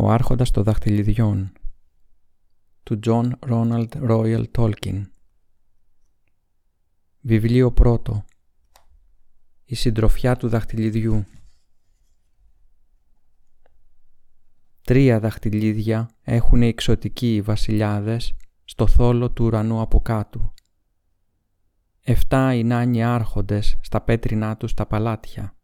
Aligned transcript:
Ο 0.00 0.10
Άρχοντας 0.10 0.50
των 0.50 0.62
Δαχτυλιδιών 0.62 1.52
του 2.82 2.98
John 3.06 3.30
Ronald 3.38 3.88
Royal 3.88 4.44
Tolkien 4.56 5.02
Βιβλίο 7.20 7.72
πρώτο 7.72 8.24
Η 9.64 9.74
συντροφιά 9.74 10.36
του 10.36 10.48
δαχτυλιδιού 10.48 11.24
Τρία 14.82 15.20
δαχτυλίδια 15.20 16.10
έχουν 16.22 16.62
οι 16.62 16.66
εξωτικοί 16.66 17.34
οι 17.34 17.40
βασιλιάδες 17.40 18.36
στο 18.64 18.86
θόλο 18.86 19.30
του 19.30 19.44
ουρανού 19.44 19.80
από 19.80 20.00
κάτω. 20.00 20.54
Εφτά 22.00 22.54
οι 22.54 22.64
νάνοι 22.64 23.04
άρχοντες 23.04 23.78
στα 23.80 24.00
πέτρινά 24.00 24.56
τους 24.56 24.74
τα 24.74 24.86
παλάτια. 24.86 25.56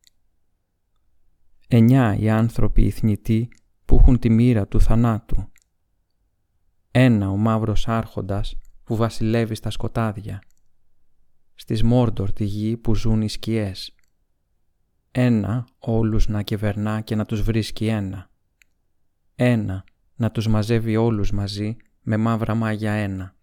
Εννιά 1.68 2.16
οι 2.16 2.30
άνθρωποι 2.30 2.82
οι 2.82 2.90
θνητοί 2.90 3.48
που 3.84 3.96
έχουν 4.00 4.18
τη 4.18 4.30
μοίρα 4.30 4.66
του 4.66 4.80
θανάτου. 4.80 5.50
Ένα 6.90 7.30
ο 7.30 7.36
μαύρος 7.36 7.88
άρχοντας 7.88 8.56
που 8.84 8.96
βασιλεύει 8.96 9.54
στα 9.54 9.70
σκοτάδια. 9.70 10.42
Στις 11.54 11.82
Μόρντορ 11.82 12.32
τη 12.32 12.44
γη 12.44 12.76
που 12.76 12.94
ζουν 12.94 13.22
οι 13.22 13.28
σκιές. 13.28 13.94
Ένα 15.10 15.66
όλους 15.78 16.28
να 16.28 16.42
κυβερνά 16.42 17.00
και 17.00 17.14
να 17.14 17.24
τους 17.24 17.42
βρίσκει 17.42 17.86
ένα. 17.86 18.30
Ένα 19.34 19.84
να 20.14 20.30
τους 20.30 20.48
μαζεύει 20.48 20.96
όλους 20.96 21.30
μαζί 21.30 21.76
με 22.02 22.16
μαύρα 22.16 22.54
μάγια 22.54 22.92
ένα. 22.92 23.34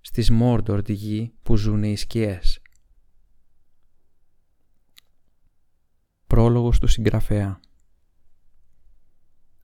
Στις 0.00 0.30
Μόρντορ 0.30 0.82
τη 0.82 0.92
γη 0.92 1.34
που 1.42 1.56
ζουν 1.56 1.82
οι 1.82 1.96
σκιές. 1.96 2.62
Πρόλογος 6.26 6.78
του 6.78 6.86
συγγραφέα 6.86 7.60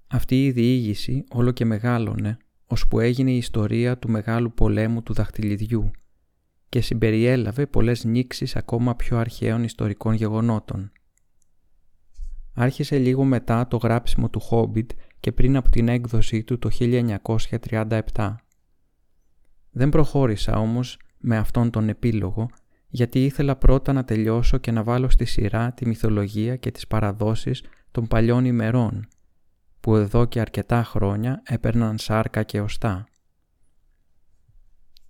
αυτή 0.09 0.45
η 0.45 0.51
διήγηση 0.51 1.25
όλο 1.31 1.51
και 1.51 1.65
μεγάλωνε, 1.65 2.37
ώσπου 2.67 3.01
έγινε 3.01 3.31
η 3.31 3.37
ιστορία 3.37 3.99
του 3.99 4.11
μεγάλου 4.11 4.53
πολέμου 4.53 5.03
του 5.03 5.13
δαχτυλιδιού 5.13 5.91
και 6.69 6.81
συμπεριέλαβε 6.81 7.67
πολλές 7.67 8.05
νήξεις 8.05 8.57
ακόμα 8.57 8.97
πιο 8.97 9.19
αρχαίων 9.19 9.63
ιστορικών 9.63 10.15
γεγονότων. 10.15 10.93
Άρχισε 12.55 12.99
λίγο 12.99 13.25
μετά 13.25 13.69
το 13.69 13.77
γράψιμο 13.77 14.31
του 14.31 14.41
Χόμπιτ 14.41 14.91
και 15.21 15.33
πριν 15.33 15.57
από 15.57 15.71
την 15.71 15.89
έκδοσή 15.89 16.43
του 16.43 16.59
το 16.59 16.69
1937. 16.81 18.35
Δεν 19.71 19.89
προχώρησα 19.89 20.59
όμως 20.59 20.99
με 21.19 21.37
αυτόν 21.37 21.71
τον 21.71 21.89
επίλογο 21.89 22.49
γιατί 22.89 23.25
ήθελα 23.25 23.57
πρώτα 23.57 23.93
να 23.93 24.05
τελειώσω 24.05 24.59
και 24.59 24.71
να 24.71 24.83
βάλω 24.83 25.09
στη 25.09 25.25
σειρά 25.25 25.73
τη 25.73 25.87
μυθολογία 25.87 26.57
και 26.57 26.71
τις 26.71 26.87
παραδόσεις 26.87 27.63
των 27.91 28.07
παλιών 28.07 28.45
ημερών 28.45 29.09
που 29.81 29.97
εδώ 29.97 30.25
και 30.25 30.41
αρκετά 30.41 30.85
χρόνια 30.85 31.43
έπαιρναν 31.47 31.99
σάρκα 31.99 32.43
και 32.43 32.61
οστά. 32.61 33.09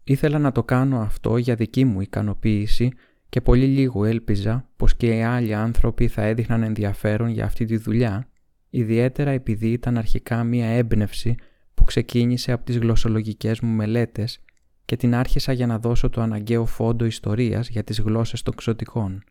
Ήθελα 0.04 0.38
να 0.38 0.52
το 0.52 0.64
κάνω 0.64 1.00
αυτό 1.00 1.36
για 1.36 1.54
δική 1.54 1.84
μου 1.84 2.00
ικανοποίηση 2.00 2.90
και 3.28 3.40
πολύ 3.40 3.66
λίγο 3.66 4.04
έλπιζα 4.04 4.68
πως 4.76 4.96
και 4.96 5.16
οι 5.16 5.22
άλλοι 5.22 5.54
άνθρωποι 5.54 6.08
θα 6.08 6.22
έδειχναν 6.22 6.62
ενδιαφέρον 6.62 7.28
για 7.28 7.44
αυτή 7.44 7.64
τη 7.64 7.76
δουλειά, 7.76 8.28
ιδιαίτερα 8.70 9.30
επειδή 9.30 9.72
ήταν 9.72 9.98
αρχικά 9.98 10.44
μία 10.44 10.66
έμπνευση 10.66 11.34
που 11.74 11.84
ξεκίνησε 11.84 12.52
από 12.52 12.64
τις 12.64 12.78
γλωσσολογικές 12.78 13.60
μου 13.60 13.74
μελέτες 13.74 14.40
και 14.84 14.96
την 14.96 15.14
άρχισα 15.14 15.52
για 15.52 15.66
να 15.66 15.78
δώσω 15.78 16.08
το 16.08 16.20
αναγκαίο 16.20 16.66
φόντο 16.66 17.04
ιστορίας 17.04 17.68
για 17.68 17.84
τις 17.84 18.00
γλώσσες 18.00 18.42
των 18.42 18.54
ξωτικών. 18.54 19.24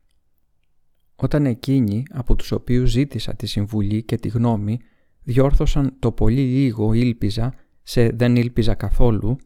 Όταν 1.16 1.46
εκείνοι 1.46 2.04
από 2.10 2.36
τους 2.36 2.52
οποίους 2.52 2.90
ζήτησα 2.90 3.36
τη 3.36 3.46
συμβουλή 3.46 4.04
και 4.04 4.18
τη 4.18 4.28
γνώμη 4.28 4.80
διόρθωσαν 5.28 5.96
το 6.00 6.12
πολύ 6.12 6.42
λίγο 6.42 6.94
ήλπιζα 6.94 7.54
σε 7.84 8.10
δεν 8.10 8.36
ήλπιζα 8.36 8.76
καθόλου, 8.76 9.38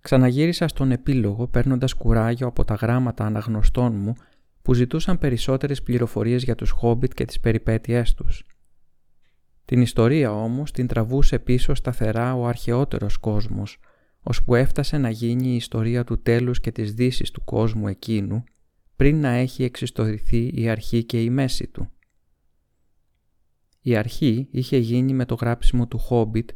ξαναγύρισα 0.00 0.68
στον 0.68 0.90
επίλογο 0.90 1.46
παίρνοντας 1.46 1.92
κουράγιο 1.92 2.46
από 2.46 2.64
τα 2.64 2.74
γράμματα 2.74 3.24
αναγνωστών 3.24 3.94
μου 3.94 4.12
που 4.62 4.74
ζητούσαν 4.74 5.18
περισσότερες 5.18 5.82
πληροφορίες 5.82 6.42
για 6.42 6.54
τους 6.54 6.70
Χόμπιτ 6.70 7.12
και 7.14 7.24
τις 7.24 7.40
περιπέτειές 7.40 8.14
τους. 8.14 8.44
Την 9.64 9.80
ιστορία 9.80 10.32
όμως 10.32 10.70
την 10.72 10.86
τραβούσε 10.86 11.38
πίσω 11.38 11.74
σταθερά 11.74 12.34
ο 12.34 12.46
αρχαιότερος 12.46 13.16
κόσμος, 13.16 13.78
ώσπου 14.22 14.54
έφτασε 14.54 14.98
να 14.98 15.10
γίνει 15.10 15.48
η 15.48 15.56
ιστορία 15.56 16.04
του 16.04 16.22
τέλους 16.22 16.60
και 16.60 16.72
της 16.72 16.94
δύσης 16.94 17.30
του 17.30 17.44
κόσμου 17.44 17.88
εκείνου, 17.88 18.44
πριν 18.96 19.20
να 19.20 19.28
έχει 19.28 19.64
εξιστορηθεί 19.64 20.50
η 20.54 20.68
αρχή 20.68 21.04
και 21.04 21.22
η 21.22 21.30
μέση 21.30 21.66
του. 21.66 21.90
Η 23.86 23.96
αρχή 23.96 24.48
είχε 24.50 24.76
γίνει 24.76 25.12
με 25.12 25.24
το 25.24 25.34
γράψιμο 25.34 25.86
του 25.86 25.98
Χόμπιτ 25.98 26.50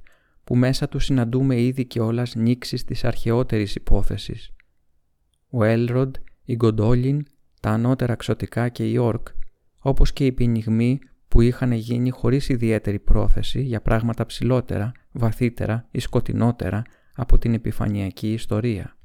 που 0.44 0.56
μέσα 0.56 0.88
του 0.88 0.98
συναντούμε 0.98 1.60
ήδη 1.60 1.84
και 1.84 2.00
όλας 2.00 2.34
νήξεις 2.34 2.84
της 2.84 3.04
αρχαιότερης 3.04 3.74
υπόθεσης. 3.74 4.50
Ο 5.50 5.64
Έλροντ, 5.64 6.14
η 6.44 6.54
Γκοντόλιν, 6.54 7.26
τα 7.60 7.70
ανώτερα 7.70 8.14
ξωτικά 8.14 8.68
και 8.68 8.90
η 8.90 8.96
Όρκ, 8.96 9.28
όπως 9.78 10.12
και 10.12 10.26
οι 10.26 10.32
πυνιγμοί 10.32 10.98
που 11.28 11.40
είχαν 11.40 11.72
γίνει 11.72 12.10
χωρίς 12.10 12.48
ιδιαίτερη 12.48 12.98
πρόθεση 12.98 13.62
για 13.62 13.80
πράγματα 13.80 14.26
ψηλότερα, 14.26 14.92
βαθύτερα 15.12 15.88
ή 15.90 15.98
σκοτεινότερα 15.98 16.82
από 17.14 17.38
την 17.38 17.54
επιφανειακή 17.54 18.32
ιστορία. 18.32 18.96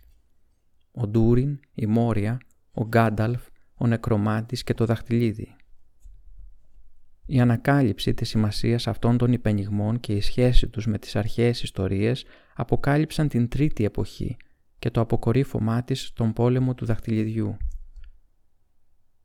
Ο 0.92 1.08
Ντούριν, 1.08 1.60
η 1.74 1.86
Μόρια, 1.86 2.38
ο 2.72 2.86
Γκάνταλφ, 2.86 3.42
ο 3.76 3.88
Νεκρομάτης 3.88 4.64
και 4.64 4.74
το 4.74 4.86
Δαχτυλίδι. 4.86 5.56
Η 7.26 7.40
ανακάλυψη 7.40 8.14
της 8.14 8.30
σημασίας 8.30 8.88
αυτών 8.88 9.18
των 9.18 9.32
υπενιγμών 9.34 10.00
και 10.00 10.14
η 10.14 10.22
σχέση 10.22 10.68
τους 10.68 10.88
με 10.88 11.00
τις 11.00 11.16
αρχαίες 11.16 11.64
ιστορίες 11.64 12.26
αποκάλυψαν 12.56 13.28
την 13.28 13.48
τρίτη 13.48 13.84
εποχή 13.84 14.38
και 14.80 14.90
το 14.90 15.02
αποκορύφωμά 15.02 15.84
της 15.84 16.06
στον 16.06 16.34
πόλεμο 16.34 16.74
του 16.74 16.86
δαχτυλιδιού. 16.86 17.58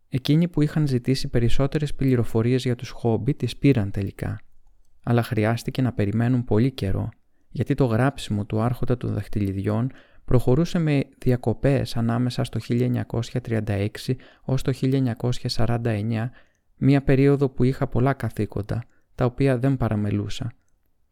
Εκείνοι 0.09 0.49
που 0.49 0.63
είχαν 0.63 0.87
ζητήσει 0.87 1.29
περισσότερες 1.29 1.95
πληροφορίες 1.95 2.65
για 2.65 2.77
τους 2.77 2.91
χόμπι 2.91 3.35
τις 3.35 3.57
πήραν 3.57 3.91
τελικά, 3.91 4.41
αλλά 5.03 5.23
χρειάστηκε 5.23 5.83
να 5.83 5.93
περιμένουν 5.93 6.45
πολύ 6.45 6.71
καιρό, 6.71 7.09
γιατί 7.49 7.75
το 7.75 7.85
γράψιμο 7.85 8.45
του 8.45 8.61
άρχοντα 8.61 8.97
των 8.97 9.15
δαχτυλιδιών 9.15 9.91
προχωρούσε 10.25 10.79
με 10.79 11.03
διακοπές 11.19 11.97
ανάμεσα 11.97 12.45
στο 12.45 12.61
1936 12.69 13.89
ως 14.43 14.63
το 14.63 14.73
1949 15.57 16.31
Μία 16.83 17.03
περίοδο 17.03 17.49
που 17.49 17.65
είχα 17.65 17.87
πολλά 17.87 18.13
καθήκοντα, 18.13 18.85
τα 19.15 19.25
οποία 19.25 19.59
δεν 19.59 19.77
παραμελούσα 19.77 20.53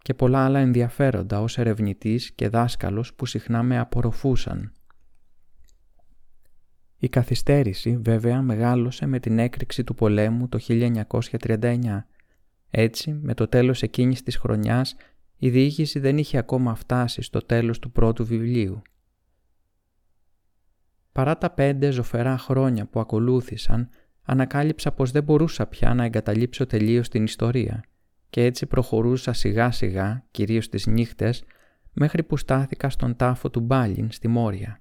και 0.08 0.14
πολλά 0.14 0.44
άλλα 0.44 0.58
ενδιαφέροντα 0.58 1.40
ως 1.40 1.58
ερευνητής 1.58 2.32
και 2.32 2.48
δάσκαλος 2.48 3.14
που 3.14 3.26
συχνά 3.26 3.62
με 3.62 3.78
απορροφούσαν. 3.78 4.72
Η 6.98 7.08
καθυστέρηση 7.08 7.96
βέβαια 7.96 8.42
μεγάλωσε 8.42 9.06
με 9.06 9.18
την 9.20 9.38
έκρηξη 9.38 9.84
του 9.84 9.94
πολέμου 9.94 10.48
το 10.48 10.58
1939. 10.68 12.04
Έτσι, 12.70 13.12
με 13.12 13.34
το 13.34 13.48
τέλος 13.48 13.82
εκείνης 13.82 14.22
της 14.22 14.36
χρονιάς, 14.36 14.96
η 15.36 15.50
διοίκηση 15.50 15.98
δεν 15.98 16.18
είχε 16.18 16.38
ακόμα 16.38 16.74
φτάσει 16.74 17.22
στο 17.22 17.40
τέλος 17.40 17.78
του 17.78 17.90
πρώτου 17.90 18.26
βιβλίου. 18.26 18.82
Παρά 21.12 21.38
τα 21.38 21.50
πέντε 21.50 21.90
ζωφερά 21.90 22.38
χρόνια 22.38 22.86
που 22.86 23.00
ακολούθησαν, 23.00 23.88
ανακάλυψα 24.30 24.92
πως 24.92 25.10
δεν 25.10 25.22
μπορούσα 25.22 25.66
πια 25.66 25.94
να 25.94 26.04
εγκαταλείψω 26.04 26.66
τελείως 26.66 27.08
την 27.08 27.24
ιστορία 27.24 27.84
και 28.30 28.44
έτσι 28.44 28.66
προχωρούσα 28.66 29.32
σιγά 29.32 29.70
σιγά, 29.70 30.24
κυρίως 30.30 30.68
τις 30.68 30.86
νύχτες, 30.86 31.44
μέχρι 31.92 32.22
που 32.22 32.36
στάθηκα 32.36 32.90
στον 32.90 33.16
τάφο 33.16 33.50
του 33.50 33.60
Μπάλιν 33.60 34.10
στη 34.10 34.28
Μόρια. 34.28 34.80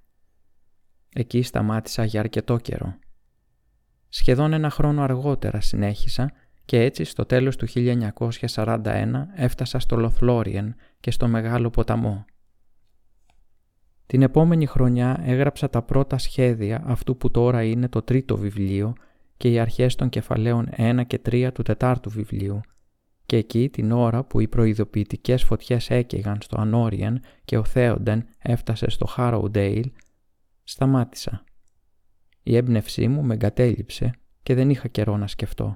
Εκεί 1.14 1.42
σταμάτησα 1.42 2.04
για 2.06 2.20
αρκετό 2.20 2.58
καιρό. 2.58 2.96
Σχεδόν 4.10 4.54
ένα 4.54 4.70
χρόνο 4.70 5.02
αργότερα 5.02 5.62
συνέχισα 5.62 6.32
και 6.66 6.82
έτσι 6.82 7.04
στο 7.04 7.26
τέλος 7.26 7.56
του 7.56 7.68
1941 7.70 9.06
έφτασα 9.36 9.80
στο 9.80 9.96
Λοθλόριεν 9.96 10.76
και 11.00 11.12
στο 11.12 11.28
Μεγάλο 11.28 11.70
Ποταμό. 11.70 12.26
Την 14.06 14.22
επόμενη 14.22 14.66
χρονιά 14.66 15.22
έγραψα 15.24 15.70
τα 15.70 15.82
πρώτα 15.82 16.18
σχέδια 16.18 16.84
αυτού 16.86 17.18
που 17.18 17.32
τώρα 17.32 17.64
είναι 17.64 17.90
το 17.90 18.02
τρίτο 18.02 18.38
βιβλίο 18.38 18.96
και 19.38 19.52
οι 19.52 19.60
αρχές 19.60 19.96
των 19.96 20.10
κεφαλαίων 20.10 20.70
1 20.78 21.02
και 21.08 21.22
3 21.30 21.50
του 21.54 21.62
τετάρτου 21.62 22.10
βιβλίου 22.10 22.62
και 23.28 23.38
εκεί 23.38 23.70
την 23.70 23.92
ώρα 23.92 24.24
που 24.24 24.40
οι 24.40 24.48
προειδοποιητικές 24.48 25.44
φωτιές 25.44 25.90
έκαιγαν 25.90 26.38
στο 26.42 26.62
Ανόριεν 26.62 27.20
και 27.46 27.58
ο 27.58 27.64
Θέοντεν 27.64 28.26
έφτασε 28.38 28.90
στο 28.90 29.06
Χάροουντέιλ, 29.06 29.92
σταμάτησα. 30.64 31.44
Η 32.44 32.56
έμπνευσή 32.56 33.08
μου 33.08 33.24
με 33.24 33.34
εγκατέλειψε 33.34 34.12
και 34.44 34.54
δεν 34.54 34.70
είχα 34.70 34.88
καιρό 34.88 35.18
να 35.18 35.28
σκεφτώ. 35.28 35.76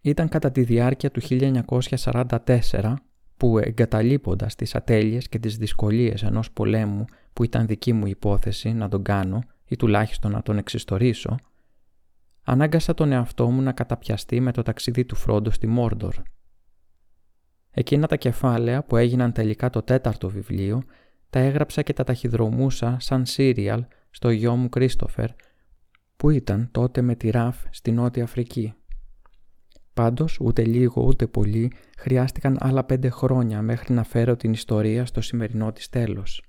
Ήταν 0.00 0.28
κατά 0.28 0.50
τη 0.50 0.62
διάρκεια 0.62 1.10
του 1.10 1.20
1944 1.22 2.94
που 3.36 3.58
εγκαταλείποντας 3.58 4.54
τις 4.54 4.74
ατέλειες 4.74 5.28
και 5.28 5.38
τις 5.38 5.56
δυσκολίες 5.56 6.22
ενός 6.22 6.50
πολέμου 6.50 7.04
που 7.32 7.44
ήταν 7.44 7.66
δική 7.66 7.92
μου 7.92 8.06
υπόθεση 8.06 8.72
να 8.72 8.88
τον 8.88 9.02
κάνω 9.02 9.42
ή 9.68 9.76
τουλάχιστον 9.76 10.30
να 10.32 10.42
τον 10.42 10.58
εξιστορήσω, 10.58 11.36
ανάγκασα 12.42 12.94
τον 12.94 13.12
εαυτό 13.12 13.50
μου 13.50 13.62
να 13.62 13.72
καταπιαστεί 13.72 14.40
με 14.40 14.52
το 14.52 14.62
ταξίδι 14.62 15.04
του 15.04 15.16
Φρόντο 15.16 15.50
στη 15.50 15.66
Μόρντορ. 15.66 16.14
Εκείνα 17.70 18.06
τα 18.06 18.16
κεφάλαια 18.16 18.84
που 18.84 18.96
έγιναν 18.96 19.32
τελικά 19.32 19.70
το 19.70 19.82
τέταρτο 19.82 20.28
βιβλίο, 20.28 20.82
τα 21.30 21.38
έγραψα 21.38 21.82
και 21.82 21.92
τα 21.92 22.04
ταχυδρομούσα 22.04 22.96
σαν 23.00 23.26
σύριαλ 23.26 23.84
στο 24.10 24.30
γιο 24.30 24.56
μου 24.56 24.68
Κρίστοφερ, 24.68 25.30
που 26.16 26.30
ήταν 26.30 26.68
τότε 26.70 27.02
με 27.02 27.14
τη 27.14 27.30
ΡΑΦ 27.30 27.64
στη 27.70 27.92
Νότια 27.92 28.24
Αφρική. 28.24 28.74
Πάντως, 29.94 30.40
ούτε 30.40 30.64
λίγο 30.64 31.02
ούτε 31.02 31.26
πολύ, 31.26 31.72
χρειάστηκαν 31.98 32.56
άλλα 32.60 32.84
πέντε 32.84 33.08
χρόνια 33.08 33.62
μέχρι 33.62 33.94
να 33.94 34.04
φέρω 34.04 34.36
την 34.36 34.52
ιστορία 34.52 35.06
στο 35.06 35.20
σημερινό 35.20 35.72
της 35.72 35.88
τέλος. 35.88 36.44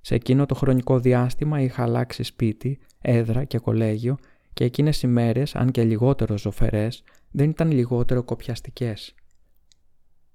Σε 0.00 0.14
εκείνο 0.14 0.46
το 0.46 0.54
χρονικό 0.54 0.98
διάστημα 0.98 1.60
είχα 1.60 1.82
αλλάξει 1.82 2.22
σπίτι, 2.22 2.78
έδρα 3.00 3.44
και 3.44 3.58
κολέγιο 3.58 4.16
και 4.52 4.64
εκείνες 4.64 5.02
οι 5.02 5.06
μέρες, 5.06 5.54
αν 5.54 5.70
και 5.70 5.84
λιγότερο 5.84 6.38
ζωφερές, 6.38 7.02
δεν 7.30 7.50
ήταν 7.50 7.70
λιγότερο 7.70 8.22
κοπιαστικές. 8.22 9.14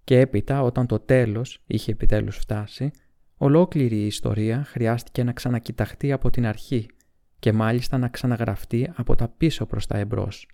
Και 0.04 0.20
έπειτα, 0.20 0.62
όταν 0.62 0.88
το 0.88 1.00
τέλος 1.00 1.64
είχε 1.66 1.92
επιτέλους 1.92 2.38
φτάσει, 2.38 2.92
ολόκληρη 3.38 3.96
η 3.96 4.06
ιστορία 4.06 4.64
χρειάστηκε 4.64 5.24
να 5.24 5.32
ξανακοιταχτεί 5.32 6.12
από 6.12 6.30
την 6.30 6.46
αρχή 6.46 6.86
και 7.40 7.54
μάλιστα 7.54 7.98
να 7.98 8.08
ξαναγραφτεί 8.08 8.92
από 8.96 9.16
τα 9.16 9.28
πίσω 9.28 9.66
προς 9.66 9.88
τα 9.88 9.98
εμπρός. 9.98 10.48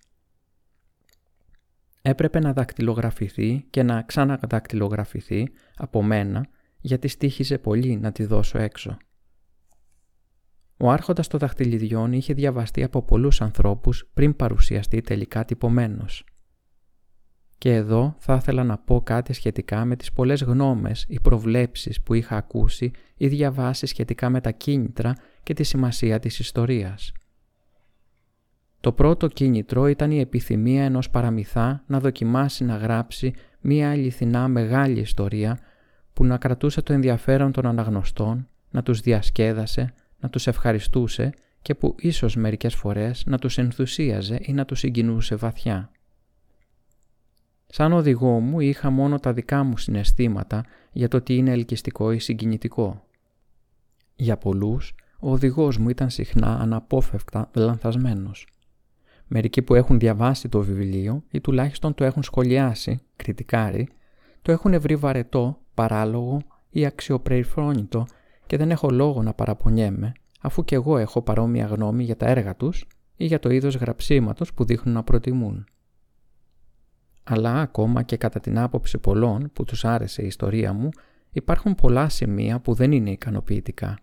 Έπρεπε 2.02 2.38
να 2.38 2.52
δακτυλογραφηθεί 2.52 3.64
και 3.70 3.82
να 3.82 4.02
ξαναδακτυλογραφηθεί 4.02 5.48
από 5.76 6.02
μένα 6.02 6.48
γιατί 6.82 7.08
στήχιζε 7.08 7.58
πολύ 7.58 7.96
να 7.96 8.12
τη 8.12 8.24
δώσω 8.24 8.58
έξω. 8.58 8.96
Ο 10.76 10.90
άρχοντας 10.90 11.28
των 11.28 11.38
δαχτυλιδιών 11.40 12.12
είχε 12.12 12.34
διαβαστεί 12.34 12.82
από 12.82 13.02
πολλούς 13.02 13.40
ανθρώπους 13.40 14.10
πριν 14.14 14.36
παρουσιαστεί 14.36 15.00
τελικά 15.00 15.44
τυπωμένος. 15.44 16.24
Και 17.58 17.74
εδώ 17.74 18.14
θα 18.18 18.34
ήθελα 18.34 18.64
να 18.64 18.78
πω 18.78 19.00
κάτι 19.02 19.32
σχετικά 19.32 19.84
με 19.84 19.96
τις 19.96 20.12
πολλές 20.12 20.42
γνώμες 20.42 21.04
ή 21.08 21.20
προβλέψεις 21.20 22.00
που 22.00 22.14
είχα 22.14 22.36
ακούσει 22.36 22.90
ή 23.16 23.28
διαβάσεις 23.28 23.88
σχετικά 23.90 24.30
με 24.30 24.40
τα 24.40 24.50
κίνητρα 24.50 25.12
και 25.42 25.54
τη 25.54 25.62
σημασία 25.62 26.18
της 26.18 26.38
ιστορίας. 26.38 27.12
Το 28.80 28.92
πρώτο 28.92 29.28
κίνητρο 29.28 29.86
ήταν 29.86 30.10
η 30.10 30.20
επιθυμία 30.20 30.84
ενός 30.84 31.10
παραμυθά 31.10 31.84
να 31.86 32.00
δοκιμάσει 32.00 32.64
να 32.64 32.76
γράψει 32.76 33.32
μία 33.60 33.90
αληθινά 33.90 34.48
μεγάλη 34.48 35.00
ιστορία 35.00 35.58
που 36.12 36.24
να 36.24 36.38
κρατούσε 36.38 36.82
το 36.82 36.92
ενδιαφέρον 36.92 37.52
των 37.52 37.66
αναγνωστών, 37.66 38.48
να 38.70 38.82
τους 38.82 39.00
διασκέδασε, 39.00 39.94
να 40.18 40.30
τους 40.30 40.46
ευχαριστούσε 40.46 41.32
και 41.62 41.74
που 41.74 41.94
ίσως 41.98 42.36
μερικές 42.36 42.74
φορές 42.74 43.22
να 43.26 43.38
τους 43.38 43.58
ενθουσίαζε 43.58 44.38
ή 44.40 44.52
να 44.52 44.64
τους 44.64 44.78
συγκινούσε 44.78 45.34
βαθιά. 45.34 45.90
Σαν 47.66 47.92
οδηγό 47.92 48.40
μου 48.40 48.60
είχα 48.60 48.90
μόνο 48.90 49.18
τα 49.18 49.32
δικά 49.32 49.62
μου 49.62 49.76
συναισθήματα 49.76 50.64
για 50.92 51.08
το 51.08 51.20
τι 51.20 51.36
είναι 51.36 51.50
ελκυστικό 51.50 52.12
ή 52.12 52.18
συγκινητικό. 52.18 53.04
Για 54.16 54.36
πολλούς, 54.36 54.94
ο 55.20 55.30
οδηγός 55.30 55.78
μου 55.78 55.88
ήταν 55.88 56.10
συχνά 56.10 56.58
αναπόφευκτα 56.60 57.50
λανθασμένος. 57.54 58.46
Μερικοί 59.26 59.62
που 59.62 59.74
έχουν 59.74 59.98
διαβάσει 59.98 60.48
το 60.48 60.62
βιβλίο 60.62 61.22
ή 61.30 61.40
τουλάχιστον 61.40 61.94
το 61.94 62.04
έχουν 62.04 62.22
σχολιάσει, 62.22 63.00
κριτικάρει, 63.16 63.88
το 64.42 64.52
έχουν 64.52 64.80
βρει 64.80 64.96
βαρετό, 64.96 65.61
παράλογο 65.74 66.42
ή 66.70 66.86
αξιοπεριφρόνητο 66.86 68.06
και 68.46 68.56
δεν 68.56 68.70
έχω 68.70 68.90
λόγο 68.90 69.22
να 69.22 69.34
παραπονιέμαι, 69.34 70.12
αφού 70.40 70.64
και 70.64 70.74
εγώ 70.74 70.98
έχω 70.98 71.22
παρόμοια 71.22 71.66
γνώμη 71.66 72.04
για 72.04 72.16
τα 72.16 72.26
έργα 72.26 72.56
τους 72.56 72.86
ή 73.16 73.24
για 73.24 73.38
το 73.38 73.50
είδος 73.50 73.76
γραψίματος 73.76 74.54
που 74.54 74.64
δείχνουν 74.64 74.94
να 74.94 75.02
προτιμούν. 75.02 75.66
Αλλά 77.24 77.60
ακόμα 77.60 78.02
και 78.02 78.16
κατά 78.16 78.40
την 78.40 78.58
άποψη 78.58 78.98
πολλών 78.98 79.50
που 79.52 79.64
τους 79.64 79.84
άρεσε 79.84 80.22
η 80.22 80.26
ιστορία 80.26 80.72
μου, 80.72 80.88
υπάρχουν 81.30 81.74
πολλά 81.74 82.08
σημεία 82.08 82.60
που 82.60 82.74
δεν 82.74 82.92
είναι 82.92 83.10
ικανοποιητικά. 83.10 83.98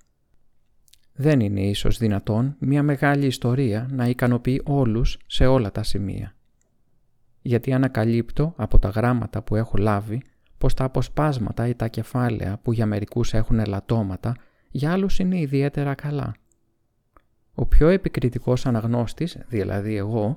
Δεν 1.14 1.40
είναι 1.40 1.62
ίσως 1.62 1.98
δυνατόν 1.98 2.56
μια 2.60 2.84
μεγάλη 2.84 3.26
ιστορία 3.26 3.88
να 3.92 4.06
ικανοποιεί 4.08 4.62
όλους 4.66 5.18
σε 5.28 5.46
όλα 5.46 5.72
τα 5.72 5.84
σημεία. 5.84 6.36
Γιατί 7.42 7.74
ανακαλύπτω 7.74 8.54
από 8.58 8.80
τα 8.80 8.90
γράμματα 8.90 9.42
που 9.42 9.56
έχω 9.56 9.78
λάβει 9.78 10.22
πως 10.60 10.74
τα 10.74 10.84
αποσπάσματα 10.84 11.68
ή 11.68 11.76
τα 11.76 11.88
κεφάλαια 11.88 12.60
που 12.62 12.74
για 12.74 12.86
μερικούς 12.86 13.34
έχουν 13.34 13.60
ελαττώματα, 13.60 14.36
για 14.72 14.92
άλλους 14.92 15.20
είναι 15.20 15.40
ιδιαίτερα 15.40 15.94
καλά. 15.94 16.34
Ο 17.54 17.66
πιο 17.66 17.88
επικριτικός 17.88 18.66
αναγνώστης, 18.66 19.38
δηλαδή 19.48 19.96
εγώ, 19.96 20.34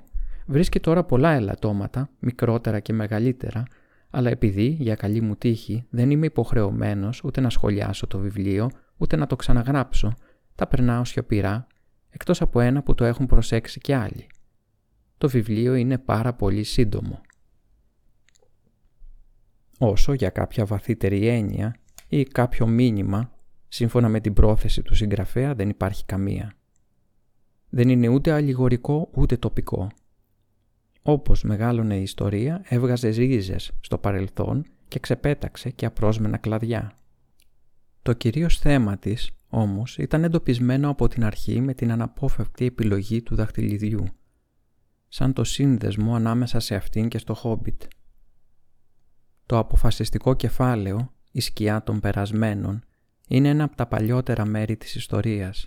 βρίσκει 0.47 0.81
τώρα 0.81 1.05
πολλά 1.05 1.31
ελαττώματα, 1.31 2.09
μικρότερα 2.19 2.81
και 2.81 2.93
μεγαλύτερα, 2.93 3.63
αλλά 4.11 4.31
επειδή, 4.31 4.67
για 4.67 4.95
καλή 4.95 5.21
μου 5.21 5.37
τύχη, 5.37 5.87
δεν 5.91 6.11
είμαι 6.11 6.27
υποχρεωμένος 6.27 7.25
ούτε 7.25 7.41
να 7.41 7.51
σχολιάσω 7.51 8.07
το 8.07 8.19
βιβλίο, 8.19 8.71
ούτε 8.97 9.17
να 9.17 9.27
το 9.27 9.37
ξαναγράψω, 9.37 10.15
τα 10.55 10.67
περνάω 10.67 11.05
σιωπηρά, 11.05 11.67
εκτός 12.11 12.41
από 12.41 12.61
ένα 12.61 12.83
που 12.83 12.95
το 12.95 13.05
έχουν 13.05 13.27
προσέξει 13.27 13.81
και 13.81 13.95
άλλοι. 13.95 14.27
Το 15.19 15.29
βιβλίο 15.29 15.75
είναι 15.75 15.99
πάρα 15.99 16.33
πολύ 16.33 16.63
σύντομο. 16.63 17.21
Όσο 19.84 20.12
για 20.12 20.31
κάποια 20.31 20.64
βαθύτερη 20.64 21.26
έννοια 21.26 21.76
ή 22.08 22.23
κάποιο 22.23 22.67
μήνυμα, 22.67 23.32
σύμφωνα 23.69 24.08
με 24.08 24.20
την 24.20 24.32
πρόθεση 24.32 24.82
του 24.82 24.94
συγγραφέα 24.94 25.55
δεν 25.55 25.69
υπάρχει 25.69 26.05
καμία. 26.05 26.55
Δεν 27.69 27.88
είναι 27.88 28.08
ούτε 28.08 28.32
αλληγορικό 28.32 29.11
ούτε 29.14 29.37
τοπικό. 29.37 29.88
Όπως 31.02 31.43
μεγάλωνε 31.43 31.96
η 31.96 32.02
ιστορία, 32.02 32.62
έβγαζε 32.64 33.08
ρίζες 33.08 33.73
στο 33.81 33.99
παρελθόν 33.99 34.64
και 34.88 34.99
ξεπέταξε 34.99 35.70
και 35.70 35.87
απρόσμενα 35.87 36.37
κλαδιά. 36.37 36.93
Το 38.02 38.12
κυρίως 38.12 38.58
θέμα 38.58 38.99
της, 38.99 39.31
όμως, 39.49 39.99
ήταν 39.99 40.25
εντοπισμένο 40.25 40.88
από 40.90 41.08
την 41.08 41.25
αρχή 41.25 41.61
με 41.61 41.75
την 41.75 41.93
αναπόφευκτη 41.93 42.64
επιλογή 42.64 43.23
του 43.23 43.35
δαχτυλιδιού, 43.35 44.05
σαν 45.08 45.32
το 45.32 45.44
σύνδεσμο 45.44 46.14
ανάμεσα 46.14 46.61
σε 46.61 46.75
αυτήν 46.75 47.08
και 47.08 47.19
στο 47.19 47.35
Χόμπιτ. 47.35 47.82
Το 49.47 49.59
αποφασιστικό 49.59 50.35
κεφάλαιο, 50.35 51.12
η 51.33 51.41
σκιά 51.41 51.83
των 51.83 52.00
περασμένων, 52.00 52.85
είναι 53.29 53.49
ένα 53.49 53.65
από 53.65 53.77
τα 53.77 53.87
παλιότερα 53.87 54.44
μέρη 54.44 54.77
της 54.77 54.94
ιστορίας. 54.94 55.67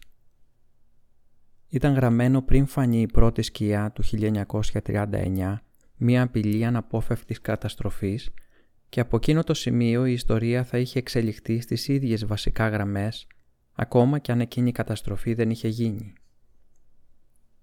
Ήταν 1.67 1.93
γραμμένο 1.93 2.41
πριν 2.41 2.65
φανεί 2.65 3.01
η 3.01 3.07
πρώτη 3.07 3.41
σκιά 3.41 3.91
του 3.91 4.03
1939, 4.03 5.55
μία 5.95 6.21
απειλή 6.21 6.65
αναπόφευκτης 6.65 7.41
καταστροφής 7.41 8.33
και 8.89 8.99
από 8.99 9.15
εκείνο 9.15 9.43
το 9.43 9.53
σημείο 9.53 10.05
η 10.05 10.11
ιστορία 10.11 10.63
θα 10.63 10.77
είχε 10.77 10.99
εξελιχθεί 10.99 11.61
στις 11.61 11.87
ίδιες 11.87 12.25
βασικά 12.25 12.69
γραμμές, 12.69 13.27
ακόμα 13.71 14.19
και 14.19 14.31
αν 14.31 14.39
εκείνη 14.39 14.69
η 14.69 14.71
καταστροφή 14.71 15.33
δεν 15.33 15.49
είχε 15.49 15.67
γίνει. 15.67 16.13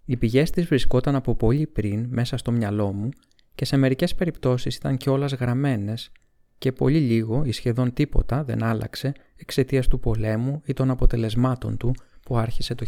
Οι 0.05 0.17
πηγές 0.17 0.51
της 0.51 0.67
βρισκόταν 0.67 1.15
από 1.15 1.35
πολύ 1.35 1.67
πριν 1.67 2.07
μέσα 2.09 2.37
στο 2.37 2.53
μυαλό 2.53 2.93
μου 2.93 3.09
και 3.55 3.65
σε 3.65 3.77
μερικές 3.77 4.15
περιπτώσεις 4.15 4.77
ήταν 4.77 4.97
κιόλας 4.97 5.33
γραμμένες 5.33 6.13
και 6.59 6.73
πολύ 6.73 7.01
λίγο 7.01 7.45
ή 7.45 7.53
σχεδόν 7.53 7.93
τίποτα 7.93 8.45
δεν 8.45 8.63
άλλαξε 8.63 9.13
εξαιτίας 9.37 9.89
του 9.89 10.01
πολέμου 10.01 10.63
ή 10.65 10.73
των 10.73 10.91
αποτελεσμάτων 10.91 11.77
του 11.77 11.95
που 12.23 12.37
άρχισε 12.39 12.75
το 12.75 12.87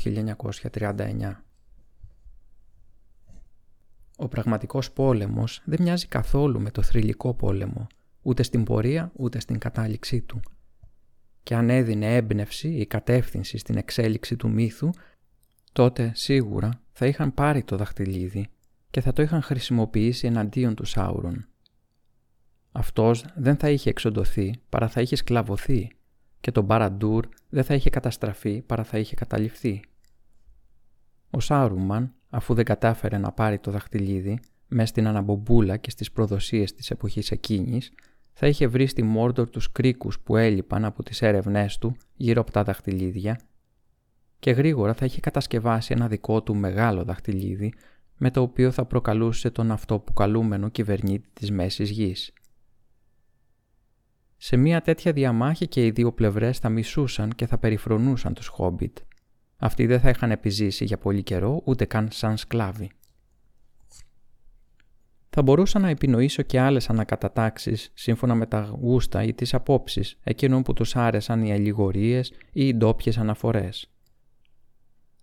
1939. 0.71 1.44
Ο 4.16 4.28
πραγματικός 4.28 4.92
πόλεμος 4.92 5.62
δεν 5.64 5.83
μοιάζει 5.83 6.06
καθόλου 6.06 6.61
με 6.61 6.71
το 6.71 6.83
θρηλυκό 6.83 7.35
πόλεμο, 7.35 7.87
ούτε 8.23 8.42
στην 8.42 8.64
πορεία 8.64 9.12
ούτε 9.14 9.40
στην 9.40 9.59
κατάληξή 9.59 10.21
του. 10.21 10.40
Και 11.42 11.54
αν 11.54 11.71
έδινε 11.71 12.16
έμπνευση 12.16 12.68
ή 12.68 12.87
κατεύθυνση 12.87 13.59
στην 13.59 13.76
εξέλιξη 13.76 14.37
του 14.37 14.50
μύθου, 14.50 14.90
τότε 15.73 16.12
σίγουρα 16.14 16.80
θα 16.92 17.06
είχαν 17.06 17.35
πάρει 17.35 17.62
το 17.62 17.76
δαχτυλίδι 17.76 18.49
και 18.94 19.00
θα 19.00 19.12
το 19.12 19.22
είχαν 19.22 19.42
χρησιμοποιήσει 19.42 20.26
εναντίον 20.26 20.74
τους 20.74 20.90
Σάουρον. 20.90 21.46
Αυτός 22.72 23.24
δεν 23.34 23.56
θα 23.56 23.70
είχε 23.70 23.90
εξοντωθεί 23.90 24.54
παρά 24.68 24.88
θα 24.88 25.00
είχε 25.00 25.16
σκλαβωθεί 25.16 25.90
και 26.40 26.50
το 26.50 26.62
Μπαραντούρ 26.62 27.28
δεν 27.48 27.64
θα 27.64 27.74
είχε 27.74 27.90
καταστραφεί 27.90 28.62
παρά 28.62 28.84
θα 28.84 28.98
είχε 28.98 29.14
καταληφθεί. 29.14 29.82
Ο 31.30 31.40
Σάρουμαν, 31.40 32.14
αφού 32.28 32.54
δεν 32.54 32.64
κατάφερε 32.64 33.18
να 33.18 33.32
πάρει 33.32 33.58
το 33.58 33.70
δαχτυλίδι, 33.70 34.40
μέσα 34.68 34.86
στην 34.86 35.06
αναμπομπούλα 35.06 35.76
και 35.76 35.90
στις 35.90 36.12
προδοσίες 36.12 36.74
της 36.74 36.90
εποχής 36.90 37.30
εκείνης, 37.30 37.92
θα 38.32 38.46
είχε 38.46 38.66
βρει 38.66 38.86
στη 38.86 39.02
Μόρντορ 39.02 39.50
τους 39.50 39.72
κρίκους 39.72 40.20
που 40.20 40.36
έλειπαν 40.36 40.84
από 40.84 41.02
τις 41.02 41.22
έρευνές 41.22 41.78
του 41.78 41.96
γύρω 42.14 42.40
από 42.40 42.50
τα 42.50 42.62
δαχτυλίδια 42.62 43.40
και 44.38 44.50
γρήγορα 44.50 44.94
θα 44.94 45.04
είχε 45.04 45.20
κατασκευάσει 45.20 45.92
ένα 45.92 46.08
δικό 46.08 46.42
του 46.42 46.56
μεγάλο 46.56 47.04
δαχτυλίδι 47.04 47.72
με 48.16 48.30
το 48.30 48.40
οποίο 48.40 48.71
θα 48.71 48.85
προκαλούσε 48.85 49.50
τον 49.50 49.71
αυτοποκαλούμενο 49.71 50.68
κυβερνήτη 50.68 51.28
της 51.33 51.50
Μέσης 51.50 51.90
Γης. 51.90 52.33
Σε 54.37 54.56
μια 54.56 54.80
τέτοια 54.80 55.12
διαμάχη 55.12 55.68
και 55.68 55.87
οι 55.87 55.90
δύο 55.90 56.12
πλευρές 56.12 56.59
θα 56.59 56.68
μισούσαν 56.68 57.30
και 57.30 57.47
θα 57.47 57.59
περιφρονούσαν 57.59 58.35
τους 58.35 58.47
Χόμπιτ. 58.47 58.99
Αυτοί 59.56 59.87
δεν 59.87 60.00
θα 60.00 60.09
είχαν 60.09 60.30
επιζήσει 60.30 60.85
για 60.85 60.99
πολύ 60.99 61.23
καιρό 61.23 61.62
ούτε 61.64 61.85
καν 61.85 62.09
σαν 62.11 62.37
σκλάβοι. 62.37 62.90
Θα 65.30 65.42
μπορούσα 65.42 65.78
να 65.78 65.88
επινοήσω 65.88 66.42
και 66.42 66.61
άλλες 66.61 66.90
ανακατατάξεις 66.90 67.90
σύμφωνα 67.94 68.35
με 68.35 68.47
τα 68.47 68.76
γούστα 68.80 69.23
ή 69.23 69.35
τις 69.35 69.54
απόψεις 69.54 70.18
εκείνων 70.23 70.62
που 70.62 70.73
τους 70.73 70.97
άρεσαν 70.97 71.42
οι 71.42 71.52
αλληγορίες 71.52 72.33
ή 72.52 72.68
οι 72.68 72.75
ντόπιες 72.75 73.18
αναφορές. 73.18 73.93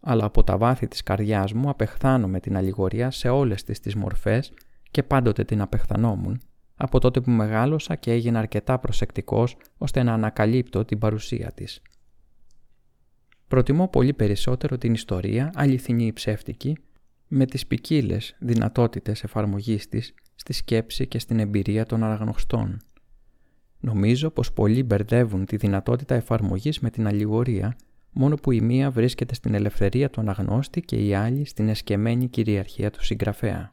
Αλλά 0.01 0.25
από 0.25 0.43
τα 0.43 0.58
βάθη 0.58 0.88
της 0.88 1.03
καρδιάς 1.03 1.53
μου 1.53 1.70
απεχθάνω 1.70 2.39
την 2.39 2.58
αλληγορία 2.58 3.12
σε 3.12 3.29
όλες 3.29 3.63
τις 3.63 3.79
τις 3.79 3.96
μορφές 3.96 4.53
και 4.91 5.03
πάντοτε 5.03 5.43
την 5.43 5.62
απεχθανόμουν, 5.62 6.41
από 6.75 7.00
τότε 7.00 7.22
που 7.22 7.31
μεγάλωσα 7.31 7.96
και 7.96 8.12
έγινα 8.12 8.39
αρκετά 8.39 8.79
προσεκτικός 8.79 9.58
ώστε 9.77 10.03
να 10.03 10.13
ανακαλύπτω 10.13 10.86
την 10.86 11.00
παρουσία 11.00 11.51
της. 11.51 11.81
Προτιμώ 13.48 13.88
πολύ 13.88 14.13
περισσότερο 14.13 14.77
την 14.77 14.93
ιστορία, 14.93 15.51
αληθινή 15.55 16.05
ή 16.05 16.13
ψεύτικη, 16.13 16.77
με 17.27 17.46
τις 17.46 17.67
ποικίλες 17.67 18.36
δυνατότητες 18.39 19.24
εφαρμογής 19.24 19.88
της 19.89 20.13
στη 20.36 20.53
σκέψη 20.53 21.08
και 21.08 21.20
στην 21.20 21.39
εμπειρία 21.39 21.86
των 21.86 22.03
αναγνωστών. 22.03 22.77
Νομίζω 23.79 24.29
πως 24.29 24.53
πολλοί 24.53 24.84
μπερδεύουν 24.84 25.46
τη 25.46 25.55
δυνατότητα 25.55 26.15
εφαρμογής 26.15 26.79
με 26.79 26.89
την 26.89 27.08
αλληγορία, 27.08 27.75
μόνο 28.12 28.36
που 28.36 28.51
η 28.51 28.62
μία 28.62 28.91
βρίσκεται 28.91 29.36
στην 29.36 29.53
ελευθερία 29.53 30.10
του 30.10 30.22
αναγνώστη 30.22 30.82
και 30.82 30.96
η 30.96 31.13
άλλη 31.13 31.46
στην 31.46 31.70
εσκεμμένη 31.70 32.27
κυριαρχία 32.27 32.91
του 32.91 33.03
συγγραφέα. 33.06 33.70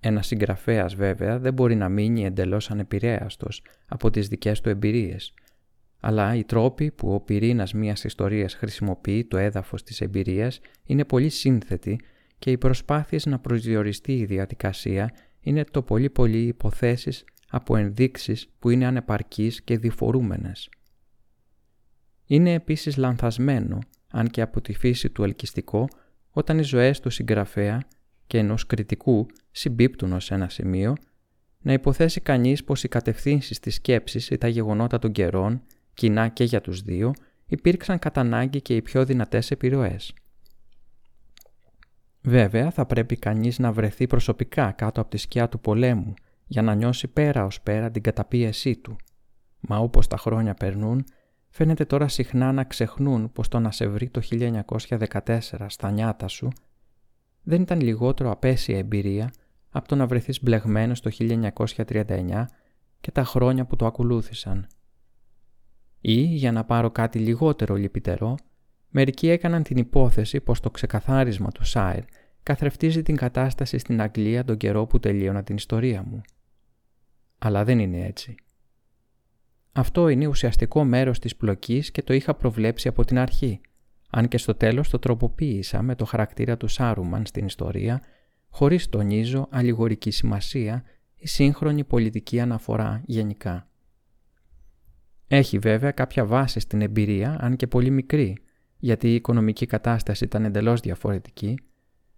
Ένας 0.00 0.26
συγγραφέας 0.26 0.94
βέβαια 0.94 1.38
δεν 1.38 1.52
μπορεί 1.52 1.74
να 1.74 1.88
μείνει 1.88 2.24
εντελώς 2.24 2.70
ανεπηρέαστος 2.70 3.62
από 3.86 4.10
τις 4.10 4.28
δικές 4.28 4.60
του 4.60 4.68
εμπειρίες, 4.68 5.34
αλλά 6.00 6.34
οι 6.34 6.44
τρόποι 6.44 6.90
που 6.90 7.14
ο 7.14 7.20
πυρήνας 7.20 7.72
μιας 7.72 8.04
ιστορίας 8.04 8.54
χρησιμοποιεί 8.54 9.24
το 9.24 9.36
έδαφος 9.36 9.82
της 9.82 10.00
εμπειρίας 10.00 10.60
είναι 10.84 11.04
πολύ 11.04 11.28
σύνθετοι 11.28 12.00
και 12.38 12.50
οι 12.50 12.58
προσπάθειες 12.58 13.26
να 13.26 13.38
προσδιοριστεί 13.38 14.12
η 14.12 14.24
διαδικασία 14.24 15.12
είναι 15.40 15.64
το 15.64 15.82
πολύ 15.82 16.10
πολύ 16.10 16.38
υποθέσεις 16.38 17.24
από 17.50 17.76
ενδείξεις 17.76 18.48
που 18.58 18.70
είναι 18.70 18.86
ανεπαρκείς 18.86 19.62
και 19.62 19.78
διφορούμενες. 19.78 20.68
Είναι 22.30 22.52
επίσης 22.52 22.96
λανθασμένο, 22.96 23.78
αν 24.10 24.28
και 24.28 24.40
από 24.40 24.60
τη 24.60 24.72
φύση 24.72 25.10
του 25.10 25.22
ελκυστικό, 25.22 25.88
όταν 26.30 26.58
οι 26.58 26.62
ζωές 26.62 27.00
του 27.00 27.10
συγγραφέα 27.10 27.82
και 28.26 28.38
ενός 28.38 28.66
κριτικού 28.66 29.26
συμπίπτουν 29.50 30.12
ως 30.12 30.30
ένα 30.30 30.48
σημείο, 30.48 30.94
να 31.58 31.72
υποθέσει 31.72 32.20
κανείς 32.20 32.64
πως 32.64 32.84
οι 32.84 32.88
κατευθύνσεις 32.88 33.58
της 33.60 33.74
σκέψης 33.74 34.30
ή 34.30 34.38
τα 34.38 34.48
γεγονότα 34.48 34.98
των 34.98 35.12
καιρών 35.12 35.62
κοινά 35.94 36.28
και 36.28 36.44
για 36.44 36.60
τους 36.60 36.82
δύο, 36.82 37.12
υπήρξαν 37.46 37.98
κατά 37.98 38.20
ανάγκη 38.20 38.60
και 38.60 38.76
οι 38.76 38.82
πιο 38.82 39.04
δυνατές 39.04 39.50
επιρροές. 39.50 40.14
Βέβαια, 42.20 42.70
θα 42.70 42.86
πρέπει 42.86 43.16
κανείς 43.16 43.58
να 43.58 43.72
βρεθεί 43.72 44.06
προσωπικά 44.06 44.70
κάτω 44.70 45.00
από 45.00 45.10
τη 45.10 45.16
σκιά 45.16 45.48
του 45.48 45.60
πολέμου 45.60 46.14
για 46.46 46.62
να 46.62 46.74
νιώσει 46.74 47.08
πέρα 47.08 47.44
ως 47.44 47.60
πέρα 47.60 47.90
την 47.90 48.02
καταπίεσή 48.02 48.76
του. 48.76 48.96
Μα 49.60 49.78
όπως 49.78 50.06
τα 50.06 50.16
χρόνια 50.16 50.54
περνούν, 50.54 51.04
φαίνεται 51.50 51.84
τώρα 51.84 52.08
συχνά 52.08 52.52
να 52.52 52.64
ξεχνούν 52.64 53.32
πως 53.32 53.48
το 53.48 53.58
να 53.58 53.70
σε 53.70 53.86
βρει 53.86 54.08
το 54.08 54.20
1914 54.30 55.38
στα 55.66 55.90
νιάτα 55.90 56.28
σου 56.28 56.48
δεν 57.42 57.62
ήταν 57.62 57.80
λιγότερο 57.80 58.30
απέσια 58.30 58.78
εμπειρία 58.78 59.32
από 59.70 59.88
το 59.88 59.94
να 59.94 60.06
βρεθείς 60.06 60.42
μπλεγμένος 60.42 61.00
το 61.00 61.10
1939 61.18 62.44
και 63.00 63.10
τα 63.10 63.24
χρόνια 63.24 63.64
που 63.64 63.76
το 63.76 63.86
ακολούθησαν. 63.86 64.66
Ή, 66.00 66.20
για 66.20 66.52
να 66.52 66.64
πάρω 66.64 66.90
κάτι 66.90 67.18
λιγότερο 67.18 67.74
λυπητερό, 67.74 68.34
μερικοί 68.88 69.28
έκαναν 69.28 69.62
την 69.62 69.76
υπόθεση 69.76 70.40
πως 70.40 70.60
το 70.60 70.70
ξεκαθάρισμα 70.70 71.50
του 71.50 71.64
Σάιρ 71.64 72.04
καθρεφτίζει 72.42 73.02
την 73.02 73.16
κατάσταση 73.16 73.78
στην 73.78 74.00
Αγγλία 74.00 74.44
τον 74.44 74.56
καιρό 74.56 74.86
που 74.86 75.00
τελείωνα 75.00 75.42
την 75.42 75.56
ιστορία 75.56 76.02
μου. 76.02 76.20
Αλλά 77.38 77.64
δεν 77.64 77.78
είναι 77.78 78.04
έτσι. 78.04 78.34
Αυτό 79.72 80.08
είναι 80.08 80.26
ουσιαστικό 80.26 80.84
μέρος 80.84 81.18
της 81.18 81.36
πλοκής 81.36 81.90
και 81.90 82.02
το 82.02 82.14
είχα 82.14 82.34
προβλέψει 82.34 82.88
από 82.88 83.04
την 83.04 83.18
αρχή, 83.18 83.60
αν 84.10 84.28
και 84.28 84.38
στο 84.38 84.54
τέλος 84.54 84.88
το 84.88 84.98
τροποποίησα 84.98 85.82
με 85.82 85.94
το 85.94 86.04
χαρακτήρα 86.04 86.56
του 86.56 86.68
Σάρουμαν 86.68 87.26
στην 87.26 87.46
ιστορία, 87.46 88.02
χωρίς 88.48 88.88
τονίζω 88.88 89.46
αλληγορική 89.50 90.10
σημασία 90.10 90.84
ή 91.16 91.26
σύγχρονη 91.26 91.84
πολιτική 91.84 92.40
αναφορά 92.40 93.02
γενικά. 93.04 93.68
Έχει 95.28 95.58
βέβαια 95.58 95.90
κάποια 95.90 96.26
βάση 96.26 96.60
στην 96.60 96.82
εμπειρία, 96.82 97.36
αν 97.40 97.56
και 97.56 97.66
πολύ 97.66 97.90
μικρή, 97.90 98.36
γιατί 98.78 99.08
η 99.08 99.14
οικονομική 99.14 99.66
κατάσταση 99.66 100.24
ήταν 100.24 100.44
εντελώς 100.44 100.80
διαφορετική 100.80 101.58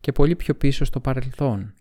και 0.01 0.13
πολύ 0.13 0.37
πιο 0.37 0.55
πίσω 0.55 0.85
στο 0.85 1.01
παρελθόν. 1.01 1.75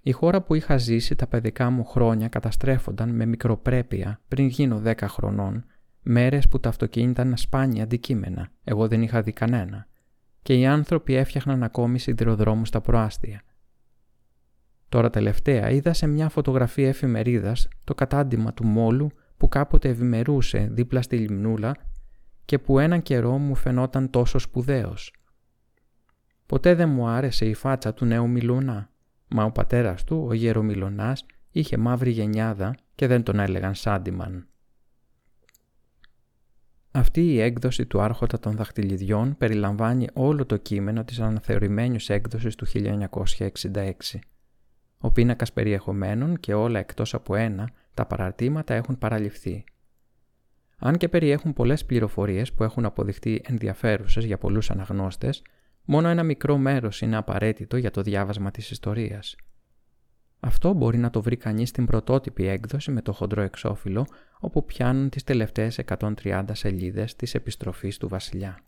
Η 0.00 0.12
χώρα 0.12 0.42
που 0.42 0.54
είχα 0.54 0.76
ζήσει 0.76 1.14
τα 1.14 1.26
παιδικά 1.26 1.70
μου 1.70 1.84
χρόνια 1.84 2.28
καταστρέφονταν 2.28 3.14
με 3.14 3.26
μικροπρέπεια 3.26 4.20
πριν 4.28 4.46
γίνω 4.46 4.82
10 4.84 4.94
χρονών, 4.98 5.64
μέρες 6.02 6.48
που 6.48 6.60
τα 6.60 6.68
αυτοκίνητα 6.68 7.22
ήταν 7.22 7.36
σπάνια 7.36 7.82
αντικείμενα, 7.82 8.50
εγώ 8.64 8.88
δεν 8.88 9.02
είχα 9.02 9.22
δει 9.22 9.32
κανένα, 9.32 9.86
και 10.42 10.54
οι 10.54 10.66
άνθρωποι 10.66 11.14
έφτιαχναν 11.14 11.62
ακόμη 11.62 11.98
σιδηροδρόμους 11.98 12.68
στα 12.68 12.80
προάστια. 12.80 13.42
Τώρα 14.88 15.10
τελευταία 15.10 15.70
είδα 15.70 15.92
σε 15.92 16.06
μια 16.06 16.28
φωτογραφία 16.28 16.88
εφημερίδας 16.88 17.68
το 17.84 17.94
κατάντημα 17.94 18.52
του 18.54 18.66
μόλου 18.66 19.10
που 19.36 19.48
κάποτε 19.48 19.88
ευημερούσε 19.88 20.68
δίπλα 20.70 21.02
στη 21.02 21.16
λιμνούλα 21.16 21.76
και 22.44 22.58
που 22.58 22.78
έναν 22.78 23.02
καιρό 23.02 23.38
μου 23.38 23.54
φαινόταν 23.54 24.10
τόσο 24.10 24.38
σπουδαίος. 24.38 25.12
Ποτέ 26.46 26.74
δεν 26.74 26.88
μου 26.88 27.06
άρεσε 27.08 27.46
η 27.46 27.54
φάτσα 27.54 27.94
του 27.94 28.04
νέου 28.04 28.28
Μιλούνα, 28.28 28.90
μα 29.28 29.44
ο 29.44 29.50
πατέρας 29.50 30.04
του, 30.04 30.24
ο 30.28 30.32
γερομιλονάς, 30.34 31.24
είχε 31.50 31.76
μαύρη 31.76 32.10
γενιάδα 32.10 32.74
και 32.94 33.06
δεν 33.06 33.22
τον 33.22 33.38
έλεγαν 33.38 33.74
Σάντιμαν. 33.74 34.46
Αυτή 36.90 37.32
η 37.32 37.40
έκδοση 37.40 37.86
του 37.86 38.00
Άρχοντα 38.00 38.38
των 38.38 38.56
Δαχτυλιδιών 38.56 39.36
περιλαμβάνει 39.36 40.06
όλο 40.12 40.46
το 40.46 40.56
κείμενο 40.56 41.04
της 41.04 41.20
αναθεωρημένης 41.20 42.08
έκδοσης 42.08 42.54
του 42.54 42.66
1966. 42.66 43.92
Ο 44.98 45.12
πίνακας 45.12 45.52
περιεχομένων 45.52 46.40
και 46.40 46.54
όλα 46.54 46.78
εκτός 46.78 47.14
από 47.14 47.34
ένα 47.34 47.70
τα 47.94 48.06
παραρτήματα 48.06 48.74
έχουν 48.74 48.98
παραλυφθεί. 48.98 49.64
Αν 50.78 50.96
και 50.96 51.08
περιέχουν 51.08 51.52
πολλές 51.52 51.84
πληροφορίες 51.84 52.52
που 52.52 52.64
έχουν 52.64 52.84
αποδειχτεί 52.84 53.42
ενδιαφέρουσες 53.44 54.24
για 54.24 54.38
πολλούς 54.38 54.70
αναγνώστες, 54.70 55.42
μόνο 55.90 56.08
ένα 56.08 56.22
μικρό 56.22 56.56
μέρος 56.56 57.00
είναι 57.00 57.16
απαραίτητο 57.16 57.76
για 57.76 57.90
το 57.90 58.02
διάβασμα 58.02 58.50
της 58.50 58.70
ιστορίας. 58.70 59.36
Αυτό 60.40 60.72
μπορεί 60.72 60.98
να 60.98 61.10
το 61.10 61.22
βρει 61.22 61.36
κανείς 61.36 61.68
στην 61.68 61.86
πρωτότυπη 61.86 62.46
έκδοση 62.46 62.90
με 62.90 63.02
το 63.02 63.12
χοντρό 63.12 63.42
εξώφυλλο, 63.42 64.06
όπου 64.40 64.64
πιάνουν 64.64 65.08
τις 65.08 65.24
τελευταίες 65.24 65.78
130 65.78 66.44
σελίδες 66.52 67.16
της 67.16 67.34
επιστροφής 67.34 67.96
του 67.96 68.08
βασιλιά. 68.08 68.62